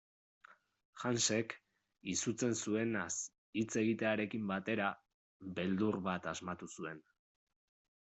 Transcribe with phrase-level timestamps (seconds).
[1.01, 1.53] Hansek,
[2.15, 3.13] izutzen zuenaz
[3.63, 4.91] hitz egitearekin batera,
[5.63, 7.11] beldur bat asmatu zuen.